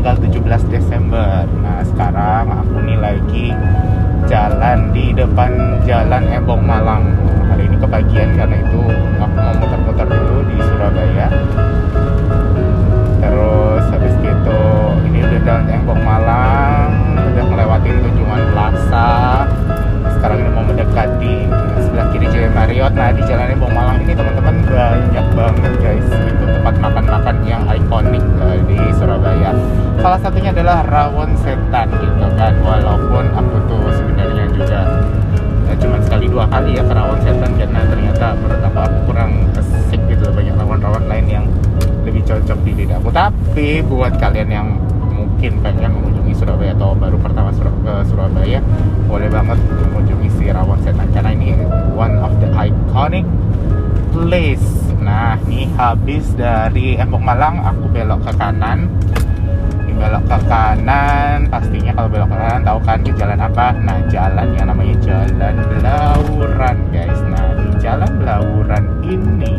tanggal 0.00 0.16
17 0.16 0.72
Desember. 0.72 1.44
Nah, 1.60 1.84
sekarang 1.84 2.48
aku 2.48 2.80
nih 2.88 2.96
lagi 2.96 3.52
jalan 4.32 4.96
di 4.96 5.12
depan 5.12 5.76
Jalan 5.84 6.24
Ebong 6.40 6.64
Malang. 6.64 7.04
Hari 7.52 7.68
ini 7.68 7.76
kebagian 7.76 8.32
karena 8.32 8.64
itu 8.64 8.80
aku 9.20 9.36
mau 9.36 9.52
muter-muter 9.60 10.08
dulu 10.08 10.40
di 10.48 10.56
Surabaya. 10.56 11.28
Terus 13.20 13.84
habis 13.92 14.16
gitu 14.24 14.62
ini 15.04 15.20
udah 15.20 15.40
Jalan 15.44 15.68
Ebong 15.68 16.00
Malang, 16.00 16.88
udah 17.36 17.44
melewatin 17.44 18.00
Tunjungan 18.00 18.42
Plaza. 18.56 19.12
Sekarang 20.16 20.40
ini 20.40 20.48
mau 20.56 20.64
mendekati 20.64 21.44
sebelah 21.76 22.08
kiri 22.08 22.24
Jaya 22.32 22.48
Marriott. 22.56 22.96
Nah, 22.96 23.12
di 23.12 23.20
Jalan 23.28 23.52
Ebong 23.52 23.76
Malang 23.76 24.00
ini 24.00 24.16
teman-teman 24.16 24.64
banyak 24.64 25.26
banget 25.36 25.72
guys. 25.84 26.08
Itu 26.08 26.44
tempat 26.56 26.74
makan-makan 26.80 27.36
yang 27.44 27.68
ikonik 27.68 28.24
di 28.64 28.80
Surabaya. 28.80 28.89
Salah 30.00 30.16
satunya 30.16 30.48
adalah 30.48 30.80
rawon 30.88 31.36
setan 31.44 31.92
gitu 31.92 32.26
kan. 32.40 32.56
Walaupun 32.64 33.24
aku 33.36 33.56
tuh 33.68 33.84
sebenarnya 33.92 34.48
juga 34.56 34.80
ya, 35.68 35.74
cuma 35.76 36.00
sekali 36.00 36.24
dua 36.24 36.48
kali 36.48 36.80
ya 36.80 36.82
ke 36.82 36.92
rawon 36.96 37.20
setan 37.20 37.52
karena 37.60 37.80
ternyata 37.84 38.32
menurut 38.40 38.62
aku 38.64 38.78
aku 38.80 38.98
kurang 39.12 39.32
asik 39.60 40.00
gitu 40.08 40.24
banyak 40.32 40.56
rawon-rawon 40.56 41.04
lain 41.04 41.26
yang 41.28 41.44
lebih 42.08 42.24
cocok 42.24 42.58
di 42.64 42.72
lidahku. 42.80 43.12
Tapi 43.12 43.84
buat 43.84 44.16
kalian 44.16 44.48
yang 44.48 44.68
mungkin 45.12 45.60
pengen 45.60 45.92
mengunjungi 46.00 46.32
Surabaya 46.32 46.72
atau 46.72 46.96
baru 46.96 47.20
pertama 47.20 47.52
Sur 47.52 47.68
ke 47.84 47.94
Surabaya, 48.08 48.64
boleh 49.04 49.28
banget 49.28 49.60
mengunjungi 49.84 50.28
si 50.40 50.48
rawon 50.48 50.80
setan 50.80 51.12
karena 51.12 51.36
ini 51.36 51.52
one 51.92 52.16
of 52.24 52.32
the 52.40 52.48
iconic 52.56 53.28
place. 54.16 54.64
Nah, 55.00 55.36
ini 55.48 55.68
habis 55.76 56.32
dari 56.36 56.96
Embong 56.96 57.24
Malang, 57.24 57.60
aku 57.64 57.88
belok 57.88 58.20
ke 58.24 58.32
kanan. 58.36 58.88
Belok 60.00 60.24
ke 60.24 60.38
kanan, 60.48 61.44
pastinya 61.52 61.92
kalau 61.92 62.08
belok 62.08 62.32
ke 62.32 62.36
kanan 62.40 62.62
tahu 62.64 62.78
kan 62.88 62.98
di 63.04 63.12
jalan 63.12 63.36
apa? 63.36 63.66
Nah, 63.76 63.98
jalan 64.08 64.48
yang 64.56 64.66
namanya 64.72 64.96
Jalan 65.04 65.54
Belauran, 65.68 66.76
guys. 66.88 67.20
Nah, 67.28 67.46
di 67.52 67.68
Jalan 67.84 68.10
Belauran 68.16 68.84
ini 69.04 69.56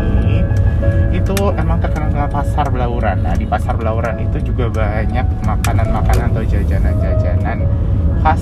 itu 1.14 1.36
emang 1.53 1.78
terkenal 1.78 2.25
pasar 2.25 2.73
Belauran. 2.73 3.22
Nah, 3.22 3.38
di 3.38 3.45
pasar 3.45 3.78
Belauran 3.78 4.17
itu 4.17 4.42
juga 4.42 4.66
banyak 4.73 5.45
makanan-makanan 5.45 6.34
atau 6.34 6.42
jajanan-jajanan 6.42 7.62
khas 8.22 8.42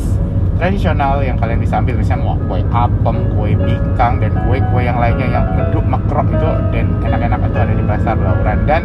tradisional 0.59 1.23
yang 1.23 1.39
kalian 1.39 1.63
bisa 1.63 1.79
ambil 1.79 1.95
misalnya 1.95 2.35
mau 2.35 2.35
kue 2.51 2.59
apem, 2.75 3.17
kue 3.31 3.51
bingkang 3.55 4.19
dan 4.19 4.31
kue-kue 4.43 4.83
yang 4.83 4.99
lainnya 4.99 5.39
yang 5.39 5.45
meduk 5.55 5.87
makrok 5.87 6.27
itu 6.27 6.49
dan 6.75 6.85
enak-enak 6.99 7.39
itu 7.47 7.57
ada 7.63 7.73
di 7.73 7.85
pasar 7.87 8.13
Belauran 8.19 8.57
dan 8.67 8.81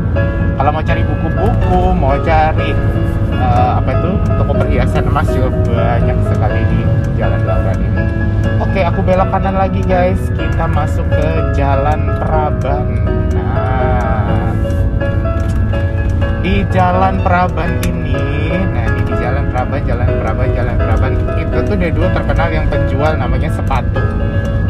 kalau 0.54 0.70
mau 0.70 0.86
cari 0.86 0.93
perhiasan 4.84 5.08
emas 5.08 5.28
juga 5.32 5.48
banyak 5.64 6.18
sekali 6.28 6.60
di 6.68 6.80
Jalan 7.16 7.40
Belauran 7.40 7.78
ini. 7.80 8.04
Oke, 8.60 8.80
aku 8.84 9.00
belok 9.00 9.32
kanan 9.32 9.56
lagi 9.56 9.80
guys. 9.88 10.20
Kita 10.36 10.68
masuk 10.68 11.08
ke 11.08 11.56
Jalan 11.56 12.12
Praban. 12.20 12.84
Nah, 13.32 14.52
di 16.44 16.68
Jalan 16.68 17.16
Praban 17.24 17.80
ini, 17.88 18.12
nah 18.76 18.84
ini 18.92 19.00
di 19.08 19.14
Jalan 19.16 19.48
Praban, 19.48 19.80
Jalan 19.88 20.10
Praban, 20.20 20.48
Jalan 20.52 20.76
Praban 20.76 21.12
itu 21.40 21.56
tuh 21.64 21.76
dia 21.80 21.88
dulu 21.88 22.08
terkenal 22.12 22.48
yang 22.52 22.66
penjual 22.68 23.12
namanya 23.16 23.48
sepatu. 23.56 24.04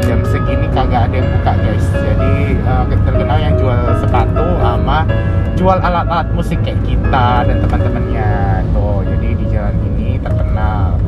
Jam 0.07 0.23
segini 0.31 0.71
kagak 0.71 1.11
ada 1.11 1.15
yang 1.19 1.27
buka 1.27 1.53
guys. 1.59 1.87
Jadi 1.91 2.55
uh, 2.63 2.87
terkenal 2.87 3.39
yang 3.43 3.59
jual 3.59 3.79
sepatu 3.99 4.47
sama 4.63 5.11
jual 5.59 5.79
alat-alat 5.81 6.29
musik 6.35 6.63
kayak 6.63 6.79
gitar 6.87 7.51
dan 7.51 7.59
teman-temannya. 7.67 8.63
Tuh, 8.75 9.01
jadi 9.07 9.29
di 9.39 9.45
jalan 9.49 9.75
ini 9.95 10.21
terkenal. 10.21 11.01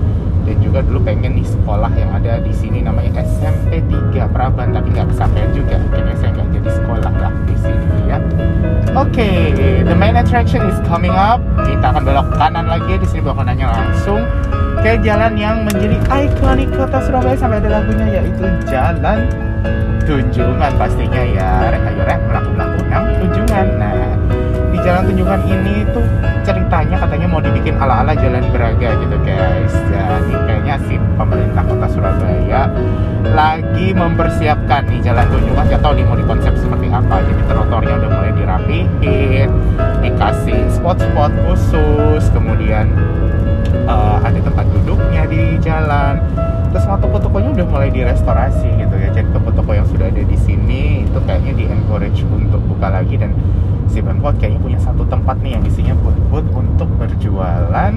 Dan 0.46 0.56
juga 0.62 0.80
dulu 0.86 1.02
pengen 1.02 1.36
nih 1.36 1.44
sekolah 1.44 1.92
yang 1.98 2.08
ada 2.14 2.38
di 2.40 2.55
sini 2.66 2.82
namanya 2.82 3.22
SMP 3.22 3.78
3 3.86 4.26
Praban 4.34 4.74
tapi 4.74 4.90
nggak 4.90 5.06
kesampaian 5.14 5.46
juga. 5.54 5.78
Kayaknya 5.94 6.14
saya 6.18 6.30
nggak 6.34 6.48
jadi 6.58 6.70
sekolah 6.74 7.12
lah 7.22 7.32
di 7.46 7.56
sini 7.62 7.98
ya. 8.10 8.18
Oke, 8.98 9.22
okay, 9.22 9.38
the 9.86 9.94
main 9.94 10.18
attraction 10.18 10.66
is 10.66 10.74
coming 10.82 11.14
up. 11.14 11.38
Kita 11.62 11.94
akan 11.94 12.02
belok 12.02 12.26
kanan 12.34 12.66
lagi 12.66 12.98
di 12.98 13.06
sini 13.06 13.22
belok 13.22 13.38
kanannya 13.38 13.70
langsung 13.70 14.26
ke 14.82 14.98
jalan 15.06 15.38
yang 15.38 15.62
menjadi 15.62 15.94
ikonik 16.10 16.68
kota 16.74 16.98
Surabaya 17.06 17.38
sampai 17.38 17.62
ada 17.62 17.80
lagunya 17.80 18.18
yaitu 18.18 18.44
Jalan 18.66 19.30
Tunjungan 20.02 20.72
pastinya 20.74 21.22
ya. 21.22 21.70
Rek 21.70 21.82
ayo 21.86 22.02
rek 22.02 22.20
melaku 22.26 22.50
melaku 22.50 22.80
nang 22.90 23.06
Tunjungan. 23.22 23.66
Nah, 23.78 24.10
di 24.74 24.78
Jalan 24.82 25.02
Tunjungan 25.06 25.40
ini 25.46 25.86
tuh 25.94 26.06
ceritanya 26.66 26.98
katanya 26.98 27.26
mau 27.30 27.38
dibikin 27.38 27.78
ala-ala 27.78 28.10
Jalan 28.18 28.42
Braga 28.50 28.98
gitu 28.98 29.16
guys. 29.22 29.70
Jadi 29.86 30.34
kayaknya 30.50 30.74
si 30.90 30.98
pemerintah 31.14 31.62
kota 31.62 31.86
Surabaya 31.94 32.66
lagi 33.30 33.94
mempersiapkan 33.94 34.82
nih 34.90 34.98
Jalan 34.98 35.30
Tunjungan. 35.30 35.62
Gak 35.70 35.78
tau 35.78 35.94
nih 35.94 36.02
mau 36.02 36.18
dikonsep 36.18 36.58
seperti 36.58 36.90
apa. 36.90 37.22
Jadi 37.22 37.42
trotoarnya 37.46 37.94
udah 38.02 38.10
mulai 38.10 38.32
dirapihin, 38.34 39.48
dikasih 40.02 40.66
spot-spot 40.74 41.30
khusus, 41.46 42.34
kemudian 42.34 42.90
uh, 43.86 44.18
ada 44.26 44.42
tempat 44.42 44.66
duduknya 44.74 45.22
di 45.30 45.62
jalan 45.62 46.18
terus 46.74 46.92
semua 46.92 47.00
toko-tokonya 47.00 47.56
udah 47.56 47.66
mulai 47.72 47.88
direstorasi 47.88 48.68
gitu 48.68 48.94
ya 49.00 49.08
jadi 49.08 49.28
toko-toko 49.32 49.72
yang 49.72 49.88
sudah 49.88 50.12
ada 50.12 50.20
di 50.20 50.36
sini 50.36 51.08
itu 51.08 51.18
kayaknya 51.24 51.52
di 51.56 51.64
encourage 51.86 52.26
untuk 52.26 52.58
buka 52.66 52.90
lagi. 52.90 53.14
Dan 53.14 53.30
si 53.86 54.02
Pemkot 54.02 54.34
kayaknya 54.42 54.58
punya 54.58 54.78
satu 54.82 55.06
tempat 55.06 55.38
nih 55.38 55.54
yang 55.54 55.62
isinya 55.62 55.94
booth-booth 56.02 56.50
untuk 56.50 56.90
berjualan 56.98 57.94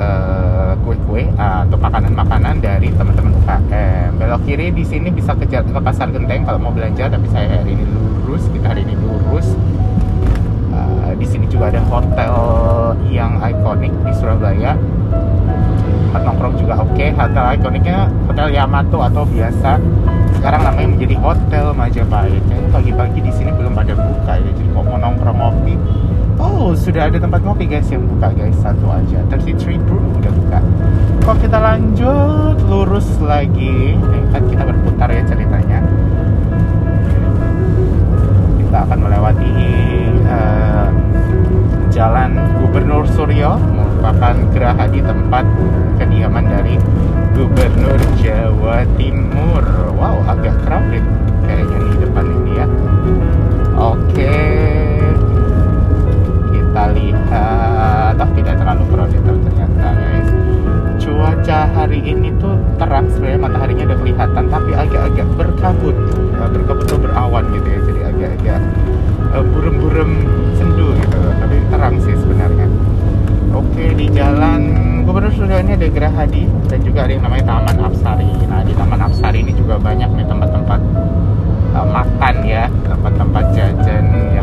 uh, 0.00 0.72
kue-kue 0.80 1.28
uh, 1.36 1.68
atau 1.68 1.76
makanan-makanan 1.76 2.64
dari 2.64 2.88
teman-teman 2.96 3.36
UKM 3.44 4.16
belok 4.16 4.40
kiri 4.48 4.72
di 4.72 4.80
sini 4.88 5.12
bisa 5.12 5.36
ke, 5.36 5.44
ke 5.44 5.80
pasar 5.84 6.08
genteng 6.08 6.48
kalau 6.48 6.56
mau 6.56 6.72
belanja 6.72 7.12
tapi 7.12 7.28
saya 7.28 7.60
hari 7.60 7.76
ini 7.76 7.84
lurus 7.84 8.48
kita 8.48 8.72
hari 8.72 8.88
ini 8.88 8.96
lurus. 8.96 9.52
Di 11.22 11.30
sini 11.30 11.46
juga 11.46 11.70
ada 11.70 11.78
hotel 11.86 12.34
yang 13.06 13.38
ikonik 13.38 13.94
di 14.02 14.10
Surabaya. 14.18 14.74
Tempat 16.10 16.22
nongkrong 16.26 16.58
juga 16.58 16.82
oke. 16.82 16.98
Okay. 16.98 17.14
hotel 17.14 17.62
ikoniknya 17.62 18.10
hotel 18.26 18.50
Yamato 18.50 18.98
atau 18.98 19.22
biasa 19.30 19.78
sekarang 20.42 20.66
namanya 20.66 20.88
menjadi 20.98 21.16
hotel 21.22 21.66
Majapahit. 21.70 22.42
Kayaknya 22.50 22.70
pagi-pagi 22.74 23.18
di 23.22 23.30
sini 23.30 23.54
belum 23.54 23.78
ada 23.78 23.94
buka 23.94 24.42
ya. 24.42 24.50
Jadi 24.50 24.74
kalau 24.74 24.90
mau 24.90 24.98
nongkrong 24.98 25.38
ngopi. 25.38 25.74
Oh 26.42 26.74
sudah 26.74 27.06
ada 27.06 27.22
tempat 27.22 27.46
ngopi 27.46 27.70
guys 27.70 27.86
yang 27.94 28.02
buka 28.10 28.34
guys. 28.34 28.58
Satu 28.58 28.90
aja. 28.90 29.22
33 29.30 29.78
Brew 29.86 30.02
udah 30.18 30.34
buka. 30.34 30.58
Kalau 31.22 31.38
kita 31.38 31.58
lanjut? 31.62 32.58
Lurus 32.66 33.06
lagi. 33.22 33.94
Kan 34.34 34.42
kita 34.50 34.66
berputar 34.66 35.14
ya 35.14 35.22
ceritanya. 35.30 35.78
Kita 38.58 38.78
akan 38.82 38.98
melewati 38.98 39.21
terang 62.82 63.06
sebenarnya 63.14 63.40
mataharinya 63.46 63.84
udah 63.94 63.98
kelihatan, 64.02 64.44
tapi 64.50 64.70
agak-agak 64.74 65.28
berkabut, 65.38 65.96
berkabut 66.34 66.84
tuh 66.90 66.98
berawan 66.98 67.44
gitu 67.54 67.68
ya, 67.70 67.80
jadi 67.86 68.00
agak-agak 68.10 68.60
burem-burem 69.54 70.10
sendu 70.58 70.90
gitu. 70.98 71.20
Tapi 71.38 71.56
terang 71.70 71.94
sih 72.02 72.14
sebenarnya. 72.18 72.66
Oke 73.54 73.94
di 73.94 74.06
jalan 74.10 74.60
Gubernur 75.06 75.30
Suryo 75.30 75.60
ini 75.62 75.76
ada 75.76 75.88
Gerahadi 75.92 76.48
dan 76.72 76.80
juga 76.82 77.04
ada 77.06 77.12
yang 77.14 77.24
namanya 77.24 77.44
Taman 77.54 77.76
Apsari. 77.86 78.30
Nah 78.50 78.60
di 78.66 78.72
Taman 78.74 79.00
Apsari 79.00 79.38
ini 79.46 79.52
juga 79.54 79.78
banyak 79.78 80.08
nih 80.18 80.26
tempat-tempat 80.26 80.80
uh, 81.76 81.86
makan 81.86 82.34
ya 82.48 82.64
tempat-tempat 82.88 83.44
jajan 83.52 84.04
yang 84.34 84.41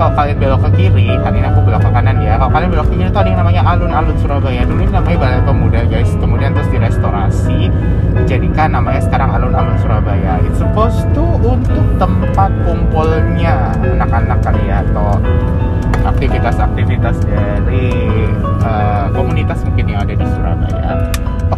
kalau 0.00 0.16
kalian 0.16 0.36
belok 0.40 0.60
ke 0.64 0.70
kiri, 0.80 1.12
hari 1.20 1.44
ini 1.44 1.48
aku 1.52 1.60
belok 1.60 1.84
ke 1.84 1.90
kanan 1.92 2.16
ya. 2.24 2.40
Kalau 2.40 2.48
kalian 2.48 2.72
belok 2.72 2.88
ke 2.88 2.94
kiri 2.96 3.12
yang 3.12 3.36
namanya 3.36 3.62
alun-alun 3.68 4.16
Surabaya. 4.16 4.64
Dulu 4.64 4.80
ini 4.80 4.92
namanya 4.96 5.18
Balai 5.20 5.40
Pemuda, 5.44 5.80
guys. 5.92 6.10
Kemudian 6.16 6.56
terus 6.56 6.68
direstorasi, 6.72 7.68
dijadikan 8.16 8.72
namanya 8.72 9.04
sekarang 9.04 9.28
alun-alun 9.28 9.76
Surabaya. 9.84 10.40
It's 10.48 10.56
supposed 10.56 11.04
to 11.12 11.24
untuk 11.44 11.84
tempat 12.00 12.48
kumpulnya 12.64 13.76
anak-anak 13.76 14.40
kali 14.40 14.72
ya 14.72 14.80
atau 14.88 15.20
aktivitas-aktivitas 16.00 17.20
dari 17.28 17.92
uh, 18.64 19.12
komunitas 19.12 19.60
mungkin 19.68 19.84
yang 19.84 20.00
ada 20.00 20.16
di 20.16 20.24
Surabaya. 20.32 21.09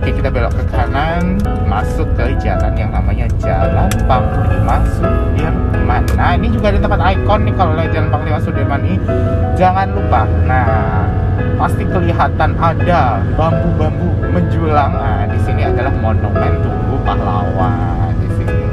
Oke 0.03 0.19
kita 0.19 0.35
belok 0.35 0.51
ke 0.59 0.67
kanan. 0.75 1.39
Masuk 1.71 2.11
ke 2.19 2.35
jalan 2.43 2.75
yang 2.75 2.91
namanya 2.91 3.31
Jalan 3.39 3.87
Panglima 4.11 4.83
Sudirman. 4.99 6.03
Nah 6.19 6.35
ini 6.35 6.51
juga 6.51 6.75
ada 6.75 6.83
tempat 6.83 7.01
ikon 7.15 7.47
nih 7.47 7.55
Kalau 7.55 7.73
lihat 7.79 7.95
Jalan 7.95 8.11
Panglima 8.11 8.43
Sudirman 8.43 8.83
ini. 8.83 8.99
Jangan 9.55 9.95
lupa. 9.95 10.27
Nah 10.43 11.07
pasti 11.55 11.87
kelihatan 11.87 12.59
ada 12.59 13.23
bambu-bambu 13.39 14.27
menjulang. 14.27 14.91
Nah 14.91 15.31
di 15.31 15.39
sini 15.47 15.71
adalah 15.71 15.95
monumen 15.95 16.51
tubuh 16.67 16.99
pahlawan 17.07 18.11
di 18.19 18.29
sini. 18.43 18.67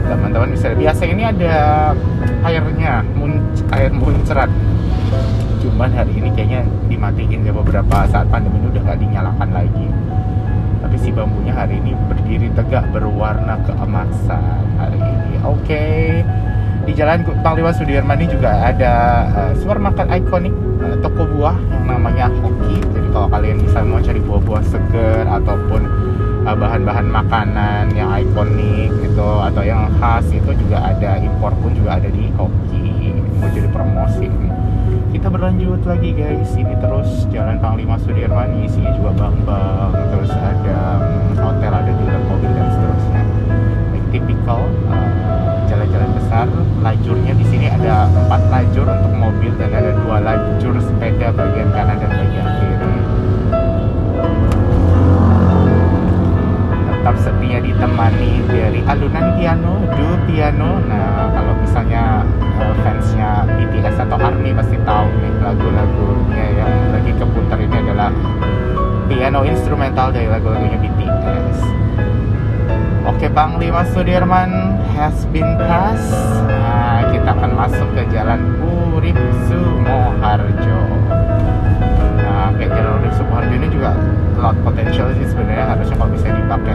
Teman-teman 0.00 0.48
bisa 0.48 0.72
biasa 0.72 1.12
ini 1.12 1.28
ada 1.28 1.92
airnya 2.40 3.04
air 3.68 3.92
muncrat 3.92 4.48
cuman 5.76 5.92
hari 5.92 6.08
ini 6.16 6.32
kayaknya 6.32 6.64
dimatiin 6.88 7.44
ya 7.44 7.52
beberapa 7.52 8.08
saat 8.08 8.32
pandemi 8.32 8.64
ini 8.64 8.72
udah 8.72 8.80
nggak 8.80 8.96
dinyalakan 8.96 9.48
lagi. 9.52 9.86
Tapi 10.80 10.96
si 10.96 11.12
bambunya 11.12 11.52
hari 11.52 11.84
ini 11.84 11.92
berdiri 12.08 12.48
tegak 12.56 12.88
berwarna 12.96 13.60
keemasan 13.68 14.64
hari 14.80 14.96
ini. 14.96 15.36
Oke. 15.44 15.52
Okay. 15.68 16.04
di 16.86 16.94
jalan 16.94 17.26
Panglima 17.42 17.74
Sudirman 17.74 18.14
ini 18.14 18.30
juga 18.30 18.62
ada 18.62 19.26
uh, 19.34 19.52
supermarket 19.58 20.06
ikonik 20.06 20.54
uh, 20.80 20.94
toko 21.02 21.26
buah 21.34 21.58
yang 21.74 21.84
namanya 21.90 22.30
Hoki 22.30 22.78
jadi 22.78 23.10
kalau 23.10 23.26
kalian 23.26 23.58
misalnya 23.58 23.90
mau 23.90 23.98
cari 23.98 24.20
buah-buah 24.22 24.62
seger 24.70 25.26
ataupun 25.26 25.82
uh, 26.46 26.54
bahan-bahan 26.54 27.10
makanan 27.10 27.90
yang 27.90 28.14
ikonik 28.14 28.94
gitu 29.02 29.30
atau 29.42 29.66
yang 29.66 29.90
khas 29.98 30.30
itu 30.30 30.54
juga 30.62 30.94
ada 30.94 31.18
impor 31.18 31.50
pun 31.58 31.74
juga 31.74 31.98
ada 31.98 32.06
di 32.06 32.30
Hoki 32.38 33.18
mau 33.42 33.50
jadi 33.50 33.66
promosi 33.74 34.45
kita 35.16 35.32
berlanjut 35.32 35.80
lagi 35.88 36.12
guys. 36.12 36.52
Ini 36.60 36.76
terus 36.76 37.24
jalan 37.32 37.56
Panglima 37.56 37.96
Sudirman 37.96 38.52
isinya 38.60 38.92
juga 39.00 39.16
bang-bang 39.16 39.92
terus 40.12 40.28
ada 40.28 41.00
um, 41.00 41.32
hotel 41.40 41.72
ada 41.72 41.88
juga 41.88 42.20
mobil 42.28 42.52
dan 42.52 42.68
seterusnya. 42.68 43.22
Like 43.96 44.06
typical 44.12 44.68
uh, 44.92 45.08
jalan-jalan 45.72 46.10
besar 46.20 46.44
lajurnya 46.84 47.32
di 47.32 47.44
sini 47.48 47.66
ada 47.72 48.12
empat 48.12 48.42
lajur 48.52 48.84
untuk 48.84 49.12
mobil 49.16 49.56
dan 49.56 49.72
ada 49.72 49.96
dua 50.04 50.20
lajur 50.20 50.76
sepeda 50.84 51.32
bagian 51.32 51.68
kanan 51.72 51.96
dan 51.96 52.12
bagian 52.12 52.48
kiri. 52.60 52.92
Tetap 56.92 57.16
setia 57.24 57.58
ditemani 57.64 58.32
dari 58.52 58.80
alunan 58.84 59.26
piano 59.40 59.80
do 59.96 60.08
piano. 60.28 60.70
Nah 60.84 61.25
uh, 62.60 62.74
fansnya 62.84 63.44
BTS 63.46 63.96
atau 64.08 64.16
ARMY 64.20 64.50
pasti 64.56 64.76
tahu 64.84 65.08
nih 65.20 65.32
lagu-lagunya 65.40 66.46
yang 66.56 66.72
lagi 66.92 67.12
keputar 67.16 67.58
ini 67.60 67.76
adalah 67.86 68.10
piano 69.06 69.40
instrumental 69.46 70.10
dari 70.10 70.28
lagu-lagunya 70.28 70.78
BTS 70.80 71.76
Oke 73.06 73.30
Bang 73.30 73.62
Lima 73.62 73.86
Sudirman 73.94 74.82
has 74.98 75.24
been 75.30 75.46
passed. 75.62 76.10
Nah 76.50 77.06
kita 77.14 77.38
akan 77.38 77.54
masuk 77.54 77.88
ke 77.94 78.02
jalan 78.10 78.42
Urip 78.60 79.14
Sumoharjo. 79.46 80.82
Nah 82.18 82.50
kayak 82.58 82.74
jalan 82.74 82.98
Urip 82.98 83.14
Sumoharjo 83.14 83.54
ini 83.56 83.70
juga 83.70 83.94
lot 84.42 84.58
potential 84.66 85.14
sih 85.14 85.22
sebenarnya. 85.32 85.64
Harusnya 85.64 85.96
kalau 86.02 86.10
bisa 86.18 86.28
dipakai 86.34 86.74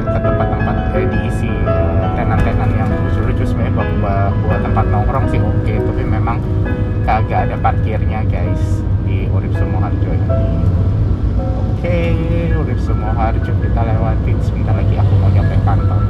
kagak 7.06 7.50
ada 7.50 7.56
parkirnya 7.60 8.26
guys. 8.30 8.82
Di 9.06 9.28
Urip 9.30 9.54
Sumoharjo 9.58 10.10
ini. 10.12 10.28
Oke 10.28 11.82
okay, 11.82 12.54
Urip 12.54 12.80
Sumoharjo 12.82 13.52
kita 13.62 13.82
lewatin. 13.82 14.38
Sebentar 14.42 14.74
lagi 14.78 14.96
aku 14.98 15.14
mau 15.20 15.30
nyampe 15.34 15.56
kantor 15.66 16.02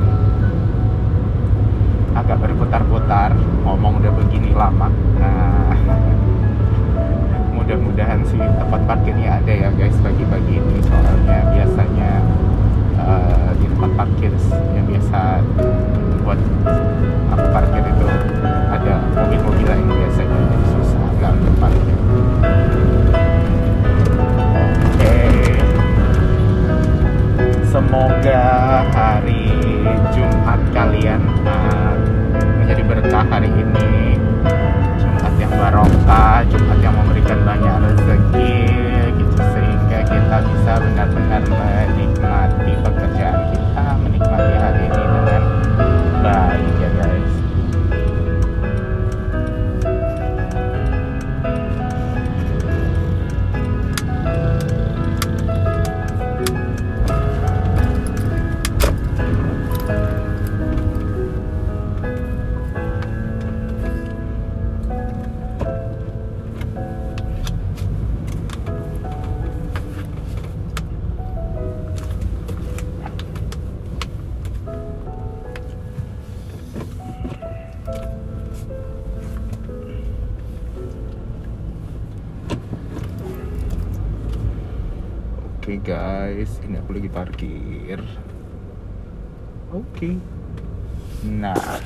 ini 33.78 34.20
Jumat 35.00 35.34
yang 35.40 35.54
barokah, 35.56 36.44
Jumat 36.50 36.80
yang 36.84 36.96
memberikan 36.98 37.40
banyak 37.46 37.76
rezeki 37.88 38.56
gitu 39.16 39.42
sehingga 39.56 40.00
kita 40.08 40.38
bisa 40.50 40.72
benar-benar 40.82 41.42
menikmati 41.48 42.72
pekerjaan 42.84 43.51
Okay 85.72 85.96
guys, 85.96 86.60
ini 86.68 86.84
aku 86.84 87.00
lagi 87.00 87.08
parkir. 87.08 88.04
Oke. 89.72 89.88
Okay. 89.96 90.16
Nah, 91.32 91.80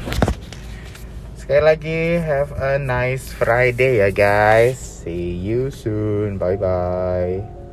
sekali 1.37 1.61
lagi 1.61 2.17
have 2.17 2.49
a 2.57 2.81
nice 2.81 3.29
Friday 3.29 4.01
ya 4.01 4.09
guys. 4.09 5.05
See 5.05 5.37
you 5.37 5.69
soon. 5.69 6.41
Bye 6.41 6.57
bye. 6.57 7.55